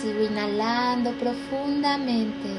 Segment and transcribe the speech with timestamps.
[0.00, 2.50] Sigo inhalando profundamente.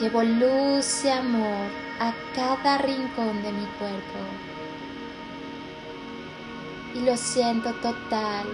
[0.00, 1.66] Llevo luz y amor
[1.98, 4.18] a cada rincón de mi cuerpo.
[6.94, 8.46] Y lo siento total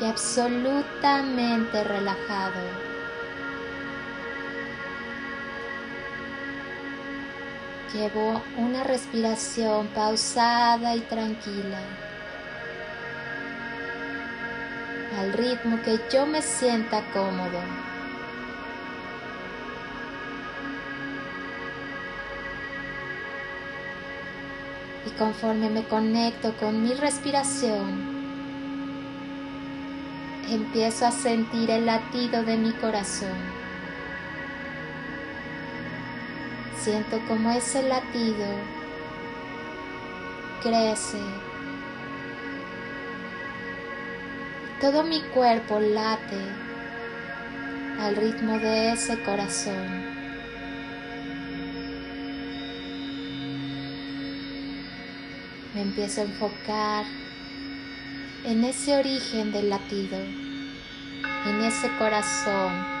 [0.00, 2.60] y absolutamente relajado.
[7.92, 11.80] Llevo una respiración pausada y tranquila,
[15.18, 17.60] al ritmo que yo me sienta cómodo.
[25.06, 28.18] Y conforme me conecto con mi respiración,
[30.48, 33.36] empiezo a sentir el latido de mi corazón.
[36.80, 38.46] Siento como ese latido
[40.62, 41.47] crece.
[44.80, 46.38] Todo mi cuerpo late
[47.98, 50.04] al ritmo de ese corazón.
[55.74, 57.04] Me empiezo a enfocar
[58.44, 62.97] en ese origen del latido, en ese corazón.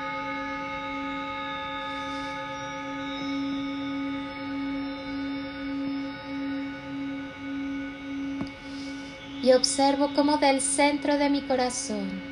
[9.42, 12.28] Y observo como del centro de mi corazón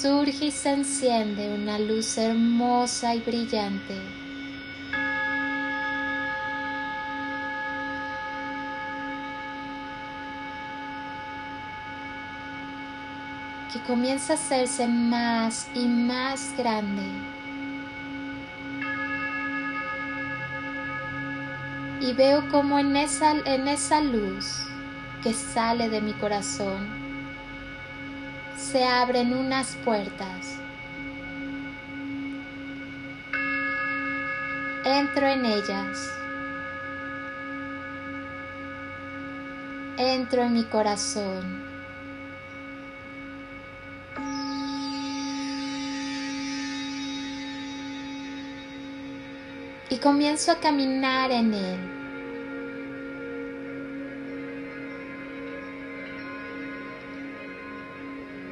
[0.00, 3.94] surge y se enciende una luz hermosa y brillante.
[13.72, 17.04] que comienza a hacerse más y más grande.
[22.00, 24.69] Y veo como en esa, en esa luz
[25.22, 27.10] que sale de mi corazón
[28.60, 30.58] se abren unas puertas.
[34.84, 36.12] Entro en ellas.
[39.96, 41.70] Entro en mi corazón.
[49.92, 51.99] y comienzo a caminar en él.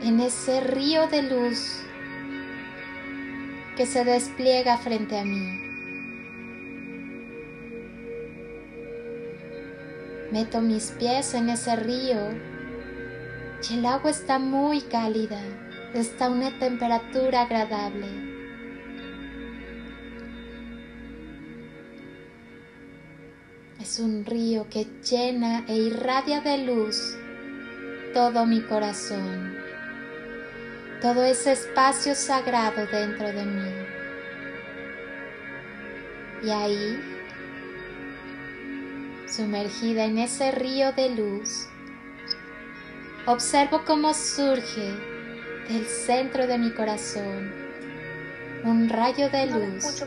[0.08, 1.82] En ese río de luz
[3.76, 5.60] que se despliega frente a mí.
[10.32, 12.30] Meto mis pies en ese río
[13.68, 15.42] y el agua está muy cálida,
[15.92, 18.06] está a una temperatura agradable.
[23.78, 27.14] Es un río que llena e irradia de luz
[28.14, 29.67] todo mi corazón,
[31.00, 33.72] todo ese espacio sagrado dentro de mí.
[36.42, 37.00] Y ahí,
[39.26, 41.68] sumergida en ese río de luz,
[43.26, 44.94] observo cómo surge
[45.68, 47.52] del centro de mi corazón
[48.64, 50.04] un rayo de luz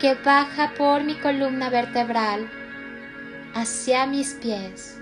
[0.00, 2.50] que baja por mi columna vertebral
[3.54, 4.99] hacia mis pies.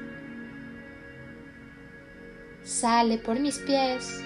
[2.69, 4.23] Sale por mis pies,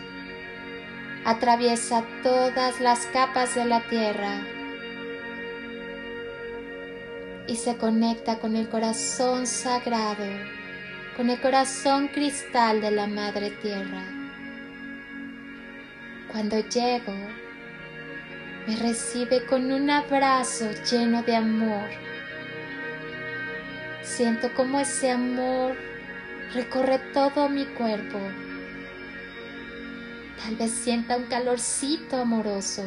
[1.25, 4.41] atraviesa todas las capas de la tierra
[7.47, 10.27] y se conecta con el corazón sagrado,
[11.17, 14.03] con el corazón cristal de la Madre Tierra.
[16.33, 17.15] Cuando llego,
[18.67, 21.89] me recibe con un abrazo lleno de amor.
[24.03, 25.92] Siento como ese amor
[26.55, 28.19] recorre todo mi cuerpo.
[30.43, 32.85] Tal vez sienta un calorcito amoroso.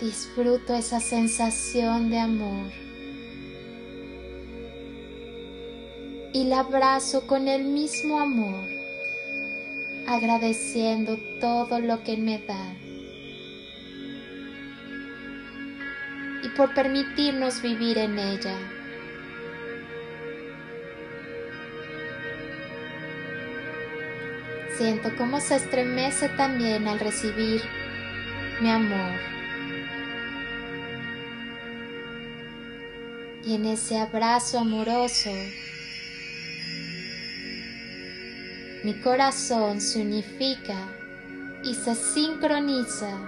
[0.00, 2.72] Disfruto esa sensación de amor.
[6.32, 8.82] Y la abrazo con el mismo amor
[10.06, 12.74] agradeciendo todo lo que me da
[16.42, 18.81] y por permitirnos vivir en ella.
[24.82, 27.62] Siento cómo se estremece también al recibir
[28.60, 29.12] mi amor.
[33.44, 35.30] Y en ese abrazo amoroso
[38.82, 40.74] mi corazón se unifica
[41.62, 43.20] y se sincroniza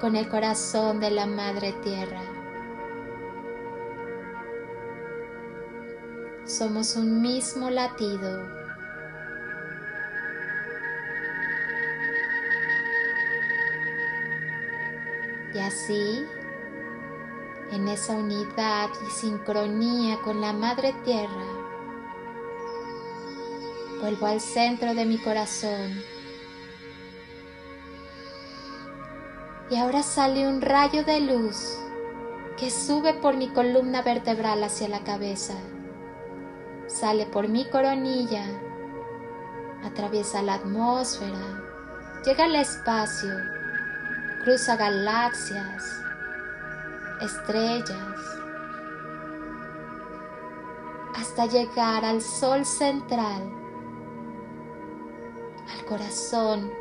[0.00, 2.22] con el corazón de la Madre Tierra.
[6.46, 8.61] somos un mismo latido.
[15.54, 16.26] Y así,
[17.72, 21.46] en esa unidad y sincronía con la Madre Tierra,
[24.00, 26.02] vuelvo al centro de mi corazón.
[29.70, 31.78] Y ahora sale un rayo de luz
[32.58, 35.54] que sube por mi columna vertebral hacia la cabeza.
[36.86, 38.44] Sale por mi coronilla,
[39.82, 41.62] atraviesa la atmósfera,
[42.24, 43.30] llega al espacio,
[44.42, 46.02] cruza galaxias,
[47.20, 48.18] estrellas,
[51.14, 53.42] hasta llegar al sol central,
[55.72, 56.72] al corazón,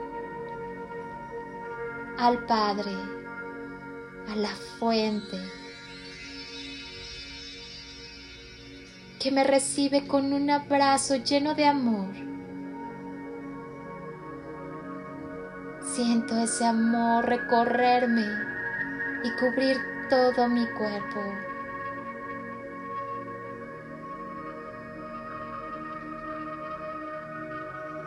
[2.18, 2.96] al Padre,
[4.32, 5.38] a la fuente
[9.20, 12.31] que me recibe con un abrazo lleno de amor.
[15.94, 18.26] Siento ese amor recorrerme
[19.26, 19.78] y cubrir
[20.10, 21.20] todo mi cuerpo.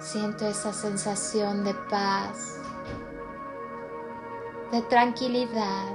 [0.00, 2.58] Siento esa sensación de paz,
[4.72, 5.94] de tranquilidad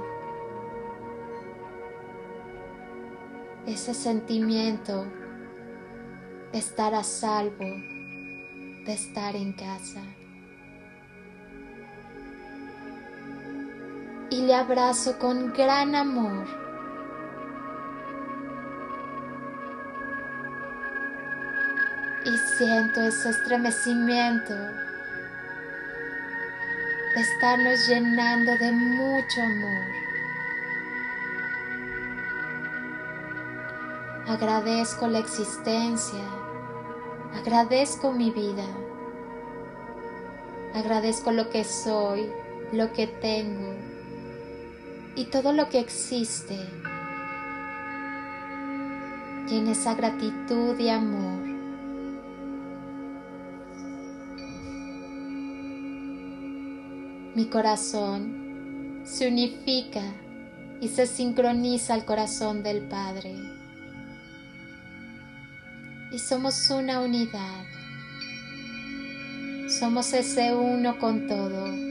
[3.66, 5.06] ese sentimiento
[6.52, 10.19] de estar a salvo, de estar en casa.
[14.30, 16.46] Y le abrazo con gran amor.
[22.24, 24.54] Y siento ese estremecimiento
[27.14, 30.00] de estarnos llenando de mucho amor.
[34.28, 36.22] Agradezco la existencia,
[37.34, 38.66] agradezco mi vida,
[40.72, 42.32] agradezco lo que soy,
[42.70, 43.79] lo que tengo
[45.16, 46.58] y todo lo que existe.
[49.50, 51.40] En esa gratitud y amor
[57.34, 60.02] mi corazón se unifica
[60.80, 63.34] y se sincroniza al corazón del Padre
[66.12, 67.64] y somos una unidad.
[69.68, 71.89] Somos ese uno con todo.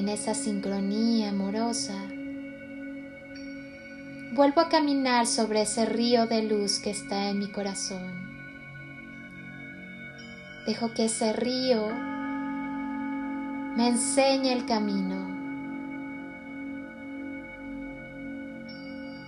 [0.00, 1.94] En esa sincronía amorosa,
[4.32, 8.30] vuelvo a caminar sobre ese río de luz que está en mi corazón.
[10.66, 11.88] Dejo que ese río
[13.76, 15.28] me enseñe el camino.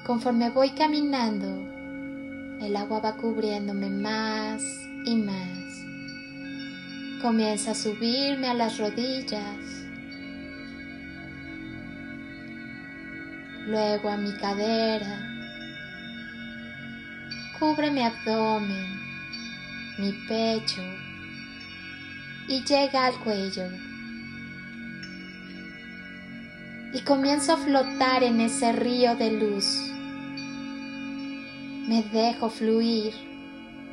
[0.06, 1.48] Conforme voy caminando,
[2.64, 4.62] el agua va cubriéndome más
[5.04, 5.58] y más.
[7.20, 9.81] Comienza a subirme a las rodillas,
[13.66, 15.20] luego a mi cadera,
[17.58, 19.00] cubre mi abdomen,
[19.98, 20.82] mi pecho
[22.48, 23.64] y llega al cuello.
[26.94, 29.92] Y comienzo a flotar en ese río de luz
[31.86, 33.12] me dejo fluir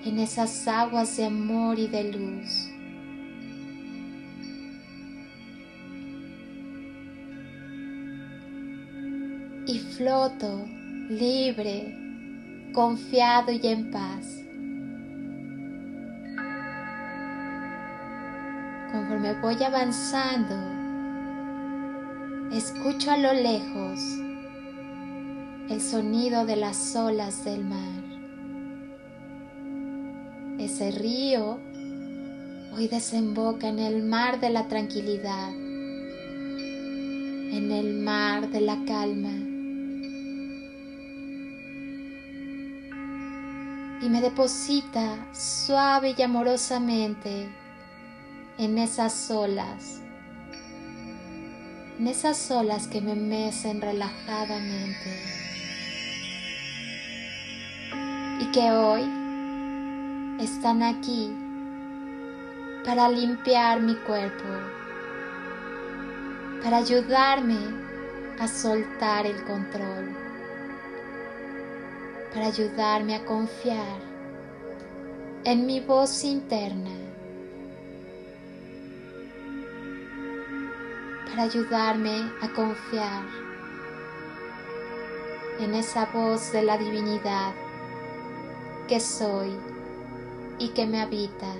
[0.05, 2.69] en esas aguas de amor y de luz.
[10.00, 10.65] Floto
[11.10, 11.94] libre,
[12.72, 14.41] confiado y en paz.
[18.94, 20.56] Conforme voy avanzando,
[22.56, 24.00] escucho a lo lejos
[25.70, 28.01] el sonido de las olas del mar.
[30.60, 31.60] Ese río
[32.74, 35.50] hoy desemboca en el mar de la tranquilidad,
[37.51, 39.38] en el mar de la calma.
[44.01, 47.50] Y me deposita suave y amorosamente
[48.58, 50.01] en esas olas,
[52.00, 55.39] en esas olas que me mecen relajadamente.
[58.51, 59.01] que hoy
[60.39, 61.32] están aquí
[62.84, 64.48] para limpiar mi cuerpo,
[66.63, 67.60] para ayudarme
[68.39, 70.15] a soltar el control,
[72.33, 74.00] para ayudarme a confiar
[75.43, 76.91] en mi voz interna,
[81.29, 83.24] para ayudarme a confiar
[85.59, 87.53] en esa voz de la divinidad
[88.88, 89.51] que soy
[90.57, 91.53] y que me habita.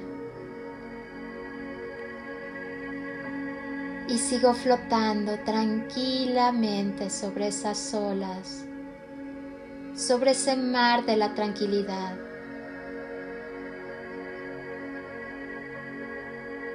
[4.08, 8.66] Y sigo flotando tranquilamente sobre esas olas,
[10.00, 12.16] sobre ese mar de la tranquilidad.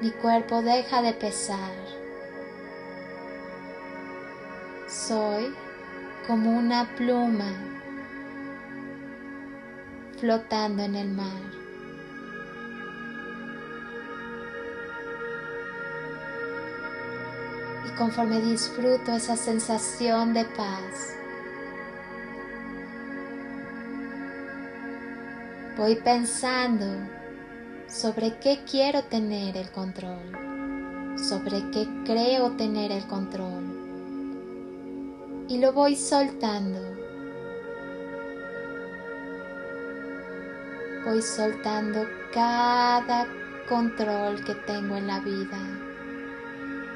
[0.02, 1.72] Mi cuerpo deja de pesar.
[4.86, 5.54] Soy
[6.26, 7.50] como una pluma
[10.20, 11.42] flotando en el mar.
[17.86, 21.23] Y conforme disfruto esa sensación de paz,
[25.76, 26.86] voy pensando
[27.88, 33.64] sobre qué quiero tener el control, sobre qué creo tener el control.
[35.48, 36.94] Y lo voy soltando
[41.04, 43.26] voy soltando cada
[43.68, 45.58] control que tengo en la vida,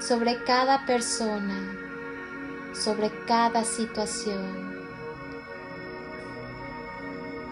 [0.00, 1.76] sobre cada persona,
[2.72, 4.67] sobre cada situación,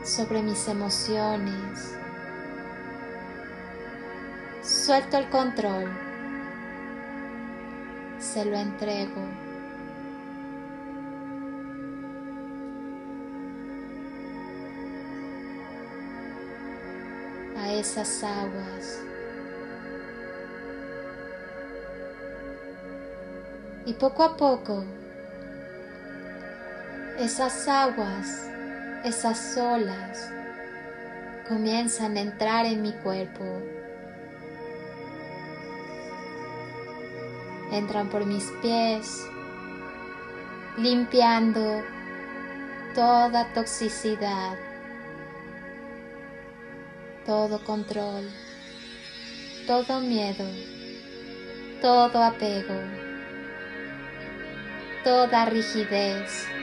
[0.07, 1.97] sobre mis emociones.
[4.63, 5.91] Suelto el control,
[8.19, 9.47] se lo entrego.
[17.79, 19.03] esas aguas.
[23.85, 24.85] Y poco a poco,
[27.19, 28.49] esas aguas,
[29.07, 30.31] esas olas,
[31.49, 33.45] comienzan a entrar en mi cuerpo.
[37.73, 39.27] Entran por mis pies,
[40.77, 41.83] limpiando
[42.95, 44.67] toda toxicidad
[47.27, 48.31] todo control,
[49.67, 50.45] todo miedo,
[51.83, 52.81] todo apego,
[55.03, 56.56] toda rigidez.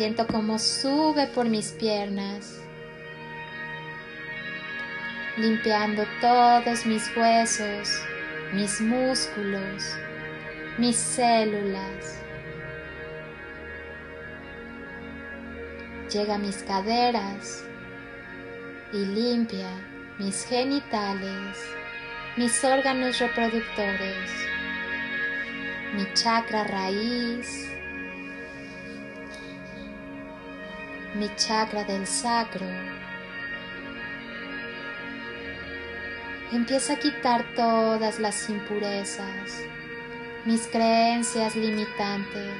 [0.00, 2.58] Siento como sube por mis piernas,
[5.36, 8.02] limpiando todos mis huesos,
[8.54, 9.98] mis músculos,
[10.78, 12.18] mis células.
[16.08, 17.62] llega a mis caderas
[18.94, 19.68] y limpia
[20.18, 21.58] mis genitales,
[22.38, 24.30] mis órganos reproductores,
[25.92, 27.79] mi chakra raíz,
[31.14, 32.66] mi chakra del sacro.
[36.52, 39.62] Empieza a quitar todas las impurezas,
[40.44, 42.56] mis creencias limitantes,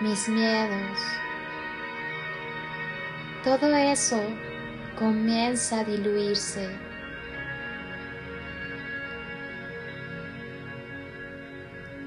[0.00, 0.98] mis miedos,
[3.44, 4.18] todo eso
[4.98, 6.66] comienza a diluirse.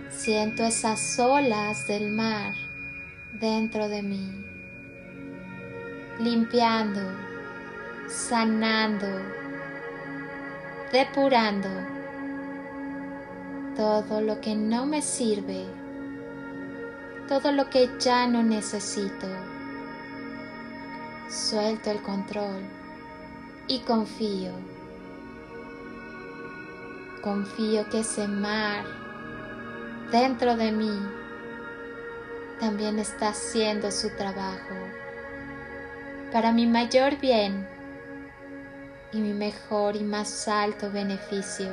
[0.10, 2.56] Siento esas olas del mar
[3.34, 4.47] dentro de mí,
[6.20, 7.02] limpiando,
[8.08, 9.08] sanando,
[10.92, 11.70] depurando
[13.76, 15.66] todo lo que no me sirve,
[17.28, 19.28] todo lo que ya no necesito
[21.30, 22.62] suelto el control
[23.68, 24.54] y confío.
[27.22, 28.86] Confío que ese mar
[30.12, 31.00] dentro de mí
[32.60, 34.76] también está haciendo su trabajo
[36.32, 37.68] para mi mayor bien
[39.14, 41.70] y mi mejor y más alto beneficio.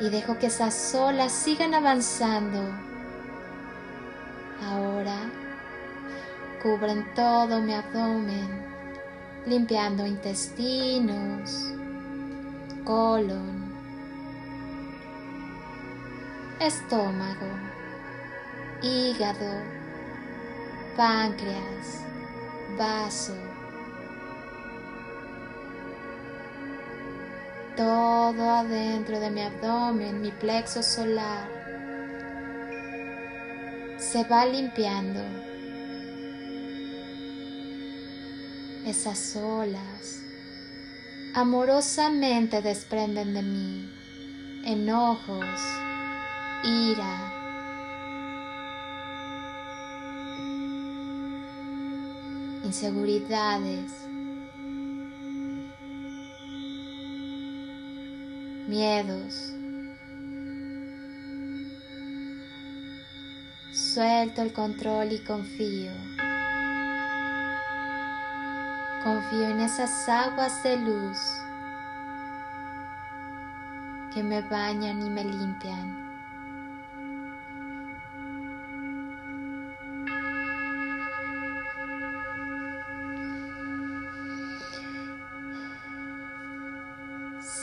[0.00, 2.60] Y dejo que esas olas sigan avanzando.
[4.62, 5.16] Ahora
[6.62, 8.64] cubren todo mi abdomen,
[9.46, 11.74] limpiando intestinos,
[12.84, 13.70] colon,
[16.58, 17.46] estómago,
[18.82, 19.83] hígado,
[20.96, 22.02] páncreas,
[22.78, 23.34] vaso.
[27.76, 31.48] Todo adentro de mi abdomen, mi plexo solar,
[33.98, 35.20] se va limpiando
[38.86, 40.22] esas olas
[41.34, 43.90] amorosamente desprenden de mí
[44.64, 45.44] enojos,
[46.62, 47.43] ira,
[52.64, 53.92] inseguridades,
[58.66, 59.52] miedos.
[63.72, 65.92] Suelto el control y confío.
[69.04, 71.18] Confío en esas aguas de luz
[74.14, 76.03] que me bañan y me limpian.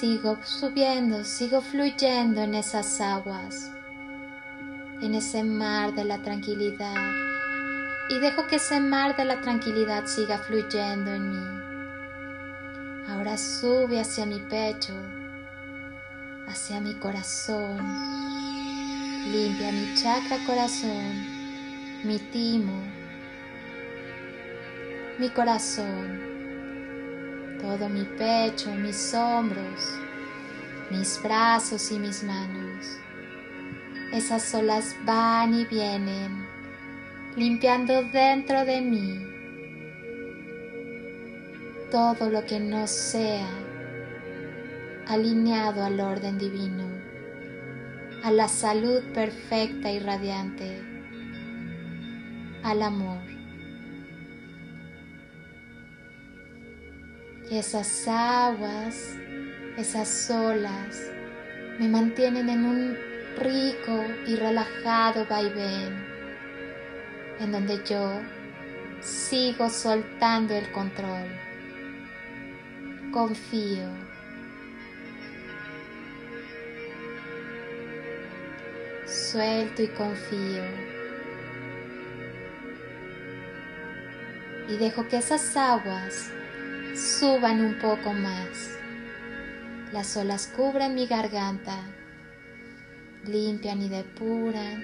[0.02, 3.70] Sigo subiendo, sigo fluyendo en esas aguas,
[5.00, 7.12] en ese mar de la tranquilidad.
[8.10, 13.04] Y dejo que ese mar de la tranquilidad siga fluyendo en mí.
[13.10, 14.96] Ahora sube hacia mi pecho,
[16.48, 17.78] hacia mi corazón.
[19.32, 22.82] Limpia mi chakra corazón, mi timo,
[25.20, 26.31] mi corazón
[27.62, 30.00] todo mi pecho, mis hombros,
[30.90, 32.98] mis brazos y mis manos.
[34.12, 36.46] Esas olas van y vienen,
[37.36, 39.32] limpiando dentro de mí
[41.92, 43.48] todo lo que no sea
[45.08, 46.86] alineado al orden divino,
[48.24, 50.82] a la salud perfecta y radiante,
[52.64, 53.31] al amor.
[57.60, 59.18] Esas aguas,
[59.78, 61.12] esas olas
[61.80, 62.98] me mantienen en un
[63.38, 66.06] rico y relajado vaivén,
[67.42, 68.22] en donde yo
[69.02, 71.28] sigo soltando el control.
[73.12, 73.90] Confío.
[79.06, 80.64] Suelto y confío.
[84.70, 86.32] Y dejo que esas aguas
[86.96, 88.78] suban un poco más.
[89.92, 91.78] Las olas cubren mi garganta,
[93.26, 94.84] limpian y depuran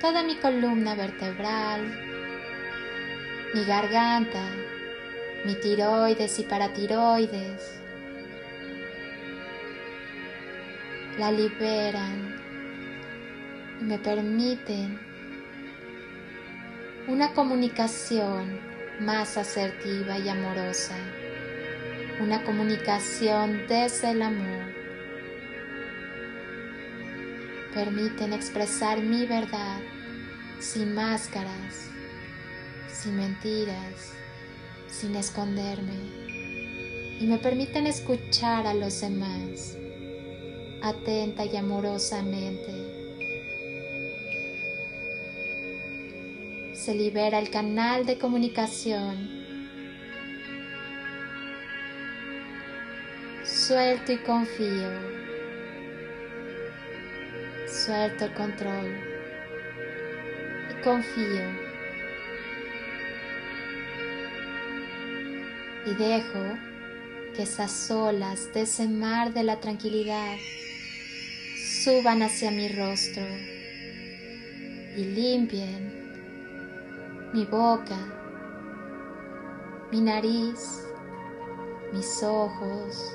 [0.00, 1.82] toda mi columna vertebral,
[3.54, 4.44] mi garganta,
[5.44, 7.80] mi tiroides y paratiroides.
[11.18, 12.36] La liberan
[13.80, 15.00] y me permiten
[17.08, 18.67] una comunicación
[19.00, 20.96] más asertiva y amorosa,
[22.20, 24.74] una comunicación desde el amor.
[27.74, 29.80] Permiten expresar mi verdad
[30.58, 31.90] sin máscaras,
[32.88, 34.14] sin mentiras,
[34.88, 35.94] sin esconderme.
[37.20, 39.76] Y me permiten escuchar a los demás
[40.82, 42.97] atenta y amorosamente
[46.88, 49.28] se libera el canal de comunicación.
[53.44, 54.90] Suelto y confío.
[57.68, 58.86] Suelto el control
[60.70, 61.44] y confío.
[65.84, 66.56] Y dejo
[67.36, 70.38] que esas olas de ese mar de la tranquilidad
[71.84, 73.26] suban hacia mi rostro
[74.96, 75.97] y limpien
[77.32, 77.98] mi boca,
[79.92, 80.86] mi nariz,
[81.92, 83.14] mis ojos,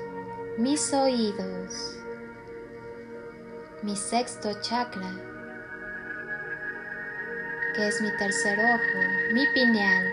[0.56, 1.97] mis oídos,
[3.82, 5.10] mi sexto chakra,
[7.76, 10.06] que es mi tercer ojo, mi pineal.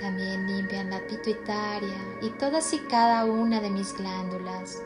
[0.00, 4.82] También limpian la pituitaria y todas y cada una de mis glándulas,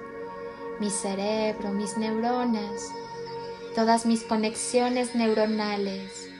[0.80, 2.92] mi cerebro, mis neuronas,
[3.74, 6.35] todas mis conexiones neuronales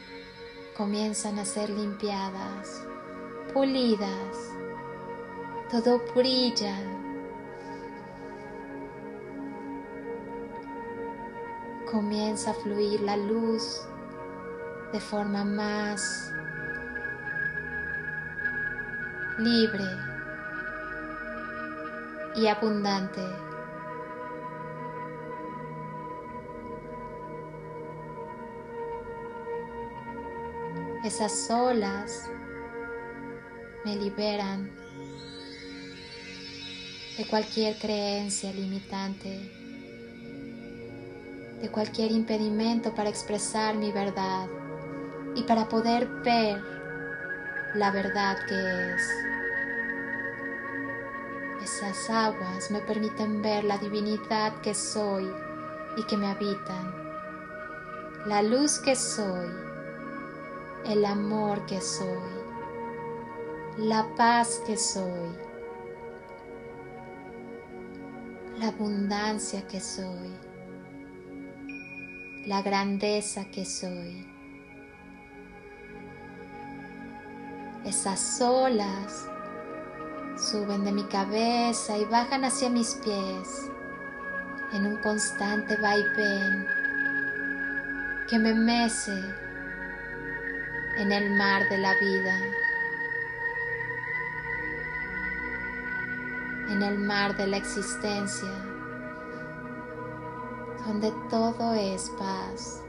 [0.77, 2.87] comienzan a ser limpiadas,
[3.55, 4.53] pulidas,
[5.71, 6.77] todo brilla.
[11.91, 13.87] Comienza a fluir la luz
[14.93, 16.31] de forma más
[19.39, 19.85] libre
[22.35, 23.46] y abundante.
[31.07, 32.29] Esas olas
[33.85, 34.69] me liberan
[37.17, 39.29] de cualquier creencia limitante,
[41.63, 44.49] de cualquier impedimento para expresar mi verdad
[45.37, 46.61] y para poder ver
[47.77, 49.03] la verdad que es.
[51.63, 55.31] Esas aguas me permiten ver la divinidad que soy
[55.99, 56.93] y que me habitan,
[58.27, 59.66] la luz que soy
[60.89, 62.31] el amor que soy,
[63.77, 65.31] la paz que soy,
[68.59, 70.33] la abundancia que soy,
[72.47, 74.27] la grandeza que soy.
[77.85, 79.29] Esas olas
[80.37, 83.71] suben de mi cabeza y bajan hacia mis pies
[84.73, 86.67] en un constante vaivén
[88.29, 89.46] que me mece
[90.99, 92.41] en el mar de la vida,
[96.71, 98.49] en el mar de la existencia,
[100.87, 102.83] donde todo es paz,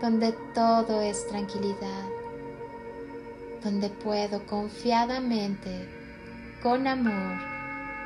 [0.00, 2.08] donde todo es tranquilidad,
[3.64, 5.88] donde puedo confiadamente,
[6.62, 7.38] con amor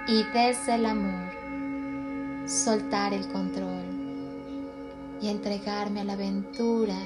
[0.08, 3.84] y desde el amor, soltar el control
[5.20, 6.96] y entregarme a la aventura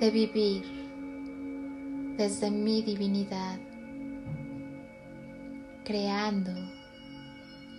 [0.00, 0.62] de vivir
[2.16, 3.58] desde mi divinidad,
[5.84, 6.52] creando,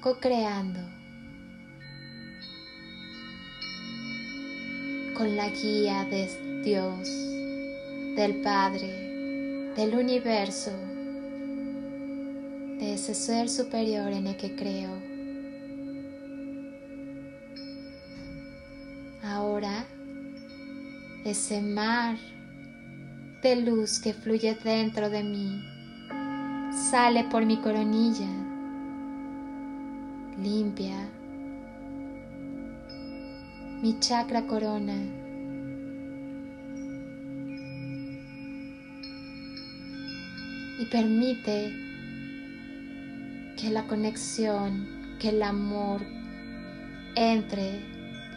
[0.02, 0.80] co-creando
[5.16, 7.10] con la guía de Dios,
[8.16, 10.72] del Padre, del universo,
[12.80, 15.19] de ese ser superior en el que creo.
[21.30, 22.18] Ese mar
[23.42, 25.64] de luz que fluye dentro de mí
[26.90, 28.30] sale por mi coronilla,
[30.42, 31.10] limpia
[33.82, 34.96] mi chakra corona.
[40.80, 41.74] Y permite
[43.58, 46.02] que la conexión, que el amor
[47.16, 47.80] entre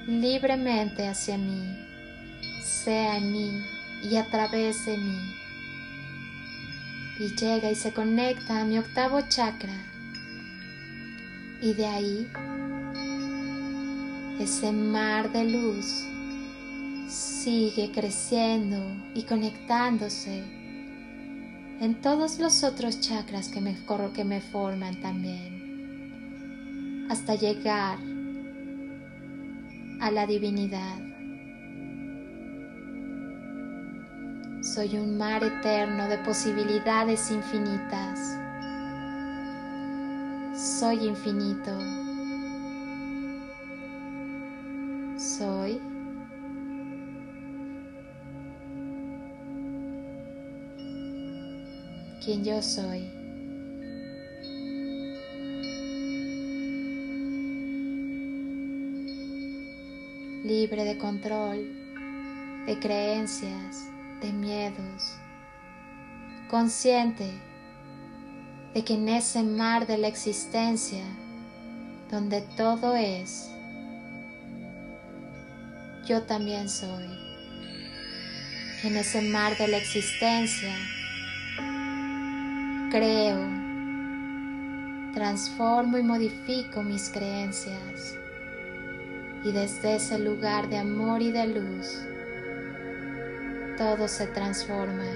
[0.06, 1.91] libremente hacia mí
[2.62, 3.62] sea en mí
[4.02, 5.36] y a través de mí.
[7.18, 9.74] Y llega y se conecta a mi octavo chakra.
[11.60, 12.26] Y de ahí,
[14.40, 16.06] ese mar de luz
[17.08, 18.80] sigue creciendo
[19.14, 20.42] y conectándose
[21.80, 23.76] en todos los otros chakras que me,
[24.14, 27.98] que me forman también, hasta llegar
[30.00, 31.11] a la divinidad.
[34.74, 38.38] Soy un mar eterno de posibilidades infinitas.
[40.56, 41.78] Soy infinito.
[45.18, 45.78] Soy
[52.24, 53.12] quien yo soy.
[60.44, 61.58] Libre de control,
[62.64, 65.16] de creencias, de miedos,
[66.48, 67.30] consciente
[68.72, 71.04] de que en ese mar de la existencia,
[72.10, 73.50] donde todo es,
[76.06, 77.06] yo también soy.
[78.84, 80.74] En ese mar de la existencia,
[82.90, 83.38] creo,
[85.14, 88.16] transformo y modifico mis creencias.
[89.44, 91.98] Y desde ese lugar de amor y de luz,
[93.82, 95.10] todo se transforma.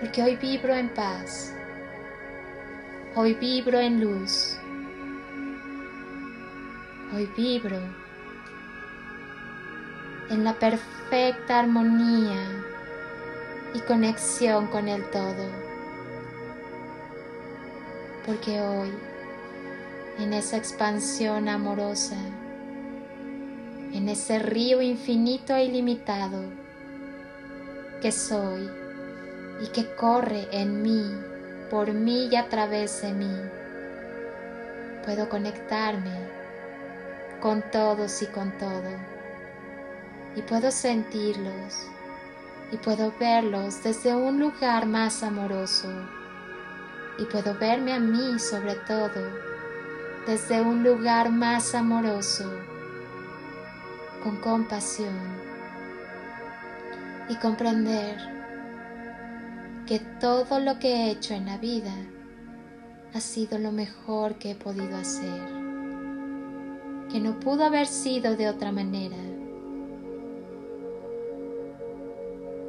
[0.00, 1.54] Porque hoy vibro en paz.
[3.14, 4.58] Hoy vibro en luz.
[7.14, 7.78] Hoy vibro
[10.28, 12.42] en la perfecta armonía
[13.74, 15.48] y conexión con el todo.
[18.26, 18.92] Porque hoy,
[20.18, 22.16] en esa expansión amorosa,
[23.92, 26.42] en ese río infinito e ilimitado
[28.00, 28.68] que soy
[29.62, 31.02] y que corre en mí,
[31.70, 33.34] por mí y a través de mí.
[35.04, 36.12] Puedo conectarme
[37.40, 38.90] con todos y con todo
[40.34, 41.86] y puedo sentirlos
[42.72, 45.88] y puedo verlos desde un lugar más amoroso
[47.18, 49.30] y puedo verme a mí sobre todo
[50.26, 52.50] desde un lugar más amoroso
[54.22, 55.16] con compasión
[57.28, 58.16] y comprender
[59.86, 61.94] que todo lo que he hecho en la vida
[63.14, 65.40] ha sido lo mejor que he podido hacer,
[67.10, 69.16] que no pudo haber sido de otra manera,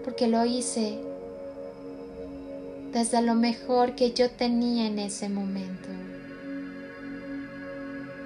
[0.04, 1.00] porque lo hice
[2.94, 5.90] desde lo mejor que yo tenía en ese momento.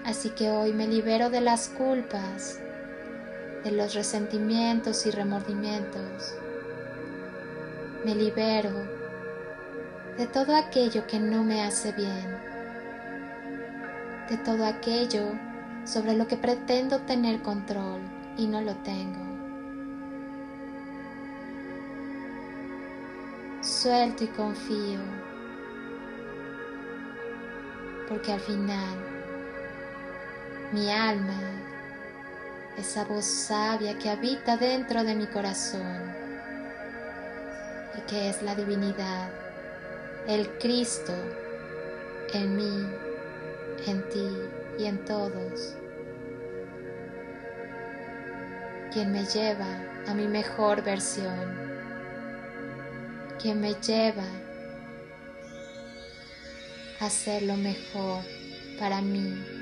[0.06, 2.60] Así que hoy me libero de las culpas
[3.64, 6.36] de los resentimientos y remordimientos.
[8.06, 8.72] Me libero
[10.18, 12.52] de todo aquello que no me hace bien
[14.32, 15.34] de todo aquello
[15.84, 18.00] sobre lo que pretendo tener control
[18.38, 19.20] y no lo tengo.
[23.62, 25.00] Suelto y confío,
[28.08, 28.96] porque al final
[30.72, 31.61] mi alma,
[32.78, 36.14] esa voz sabia que habita dentro de mi corazón
[37.98, 39.30] y que es la divinidad,
[40.28, 41.14] el Cristo
[42.34, 42.88] en mí,
[43.86, 44.38] en ti
[44.80, 45.76] y en todos,
[48.94, 49.68] quien me lleva
[50.08, 51.58] a mi mejor versión,
[53.42, 54.26] quien me lleva
[57.00, 58.24] a hacer lo mejor
[58.80, 59.61] para mí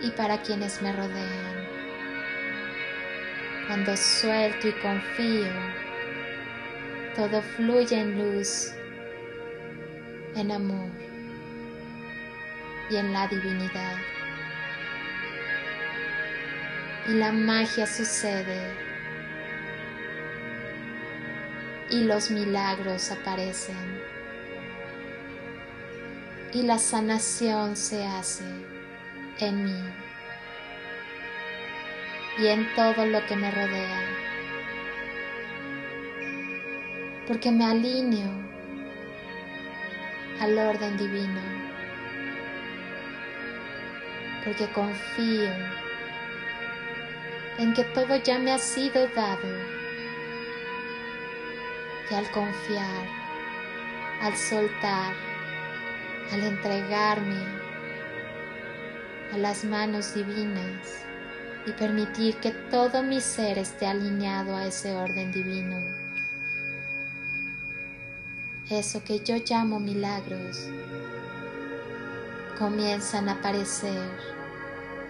[0.00, 1.66] y para quienes me rodean.
[3.66, 5.52] Cuando suelto y confío,
[7.16, 8.72] todo fluye en luz,
[10.36, 10.90] en amor
[12.90, 13.96] y en la divinidad.
[17.08, 18.86] Y la magia sucede
[21.90, 24.00] y los milagros aparecen
[26.52, 28.75] y la sanación se hace
[29.40, 29.92] en mí
[32.38, 34.02] y en todo lo que me rodea.
[37.26, 38.30] Porque me alineo
[40.40, 41.40] al orden divino.
[44.44, 45.50] Porque confío
[47.58, 49.48] en que todo ya me ha sido dado.
[52.10, 53.06] Y al confiar,
[54.22, 55.12] al soltar,
[56.32, 57.65] al entregarme
[59.36, 61.04] las manos divinas
[61.66, 65.76] y permitir que todo mi ser esté alineado a ese orden divino.
[68.70, 70.68] Eso que yo llamo milagros
[72.58, 74.10] comienzan a aparecer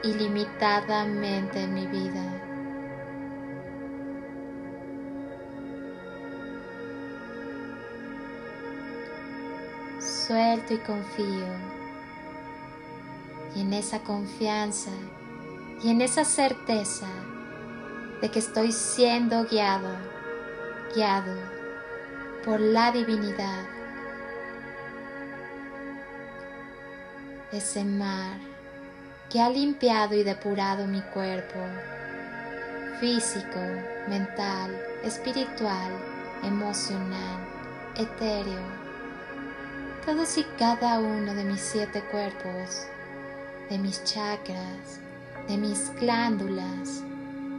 [0.02, 2.42] ilimitadamente en mi vida.
[10.00, 11.85] Suelto y confío.
[13.56, 14.90] Y en esa confianza
[15.82, 17.06] y en esa certeza
[18.20, 19.96] de que estoy siendo guiado,
[20.94, 21.34] guiado
[22.44, 23.64] por la divinidad.
[27.50, 28.38] Ese mar
[29.30, 31.58] que ha limpiado y depurado mi cuerpo
[33.00, 33.58] físico,
[34.06, 34.70] mental,
[35.02, 35.92] espiritual,
[36.42, 37.46] emocional,
[37.96, 38.86] etéreo,
[40.04, 42.86] todos y cada uno de mis siete cuerpos,
[43.70, 45.00] de mis chakras,
[45.48, 47.02] de mis glándulas,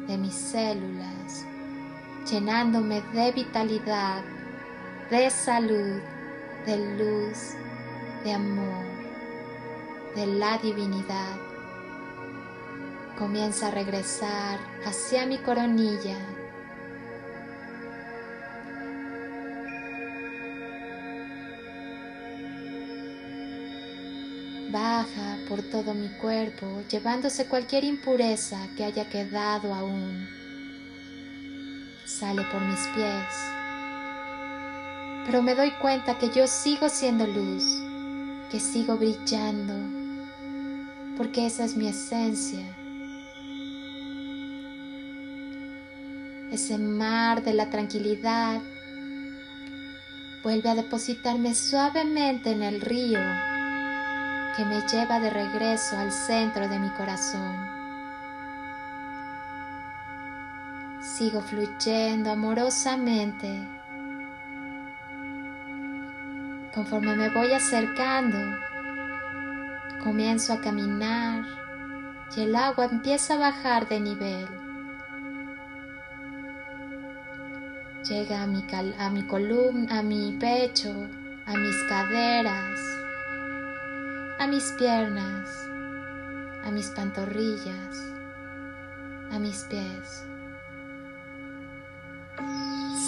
[0.07, 1.45] de mis células,
[2.29, 4.23] llenándome de vitalidad,
[5.09, 6.01] de salud,
[6.65, 7.53] de luz,
[8.23, 8.85] de amor,
[10.15, 11.35] de la divinidad.
[13.17, 16.36] Comienza a regresar hacia mi coronilla.
[25.49, 30.27] Por todo mi cuerpo, llevándose cualquier impureza que haya quedado aún.
[32.05, 33.33] Sale por mis pies.
[35.25, 37.63] Pero me doy cuenta que yo sigo siendo luz,
[38.51, 39.73] que sigo brillando,
[41.17, 42.65] porque esa es mi esencia.
[46.51, 48.61] ese mar de la tranquilidad
[50.43, 53.19] vuelve a depositarme suavemente en el río
[54.57, 57.55] que me lleva de regreso al centro de mi corazón.
[60.99, 63.67] Sigo fluyendo amorosamente.
[66.73, 68.39] Conforme me voy acercando,
[70.03, 71.45] comienzo a caminar
[72.35, 74.47] y el agua empieza a bajar de nivel.
[78.09, 78.65] Llega a mi,
[78.97, 80.95] a mi columna, a mi pecho,
[81.45, 82.96] a mis caderas,
[84.39, 85.49] a mis piernas,
[86.63, 87.97] a mis pantorrillas,
[89.31, 90.23] a mis pies.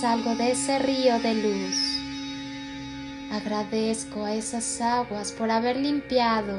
[0.02, 2.00] Salgo de ese río de luz.
[3.32, 6.58] Agradezco a esas aguas por haber limpiado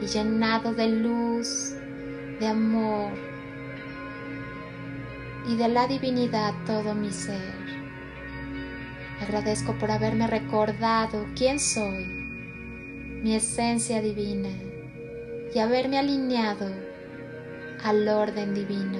[0.00, 1.74] y llenado de luz,
[2.40, 3.12] de amor,
[5.48, 7.54] y de la divinidad todo mi ser.
[9.22, 12.15] Agradezco por haberme recordado quién soy,
[13.22, 14.50] mi esencia divina,
[15.54, 16.70] y haberme alineado
[17.82, 18.98] al orden divino.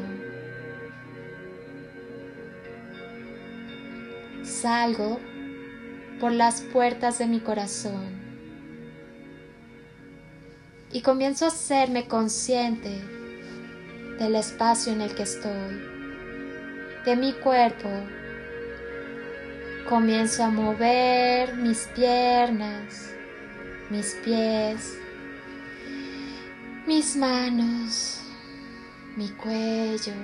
[4.42, 5.20] Salgo
[6.20, 8.16] por las puertas de mi corazón
[10.92, 13.02] y comienzo a hacerme consciente
[14.18, 15.82] del espacio en el que estoy,
[17.04, 17.90] de mi cuerpo.
[19.88, 23.14] Comienzo a mover mis piernas,
[23.90, 24.98] mis pies,
[26.86, 28.20] mis manos,
[29.16, 30.14] mi cuello.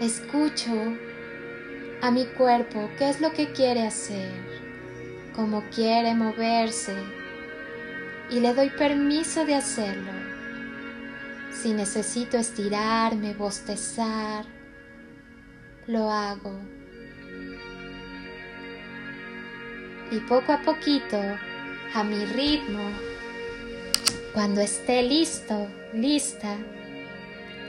[0.00, 0.72] Escucho
[2.02, 4.32] a mi cuerpo qué es lo que quiere hacer,
[5.34, 6.94] cómo quiere moverse
[8.30, 10.12] y le doy permiso de hacerlo.
[11.52, 14.44] Si necesito estirarme, bostezar,
[15.86, 16.58] lo hago.
[20.10, 21.18] Y poco a poquito,
[21.94, 22.90] a mi ritmo,
[24.32, 26.56] cuando esté listo, lista,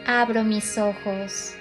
[0.08, 1.54] abro mis ojos.